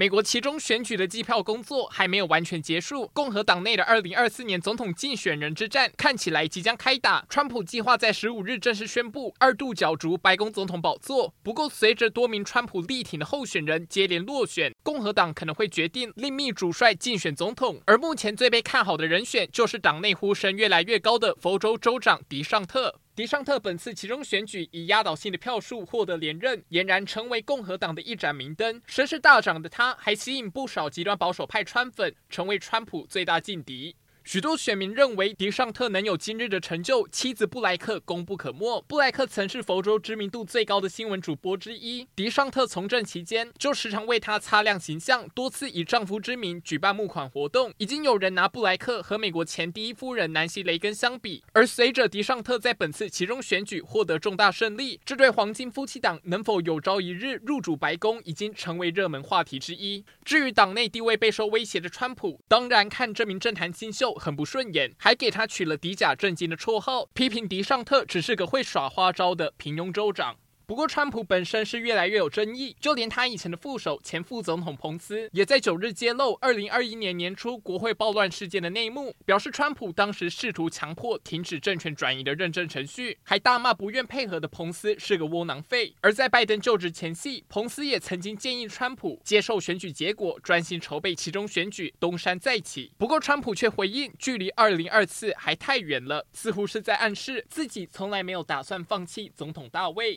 [0.00, 7.26] 美国其中选举的计票工作还没有完全结束，共和党内的二零二四年总统竞选人之战看起来即将开打。
[7.28, 11.34] 川普计划在十五日正式宣布二度角逐白宫总统宝座。
[11.42, 17.82] 不过，随着多名川普力挺的候选人接连落选，共和党可能会决定另觅主帅竞选总统。
[17.84, 23.00] 而目前最被看好的人选就是党内呼声越来越高的佛州州长迪尚特。
[23.18, 28.80] 迪尚特本次其中选举以压倒性的票数获得连任，俨然成为共和党的一盏明灯。
[28.86, 33.96] 声势大涨的他，还吸引不少极端保守派川粉，成为川普最大劲敌。
[34.30, 38.84] 许多选民认为迪尚特能有今日的成就，妻子布莱克功不可没。
[38.86, 42.06] 布莱克曾是佛州知名度最高的新闻主播之一。
[42.14, 47.72] 迪尚特从政期间就时常为他擦亮形象，多次以丈夫之名举办募款活动。
[47.78, 51.42] 已经有人拿布莱克和美国前第一夫人南希·雷根相比。
[51.54, 60.04] 而随着迪尚特在本次其中选举获得重大胜利，这对黄金夫妻档能否有朝一日入主白宫，已经成为热门话题之一。
[60.22, 64.17] 至于党内地位备受威胁的川普，当然看这名政坛新秀。
[64.18, 70.36] 很不顺眼，还给他取了“迪甲震惊”的绰号，批评迪尚特只是个会耍花招的平庸州长。
[70.68, 85.94] 不过，川普本身是越来越有争议，就连他以前的副手、前副总统彭斯，也在九日揭露二零二一年年初国会暴乱事件的内幕，表示川普当时试图强迫停止政权转移的认证程序，还大骂不愿配合的彭斯是个窝囊废。
[86.02, 92.92] 而在拜登就职前夕，彭斯也曾经建议川普接受选举结果，专心筹备其中选举，东山再起。
[92.98, 100.16] 不过，川普却回应，距离二零二四还太远了，似乎是在暗示自己从来没有打算放弃总统大位。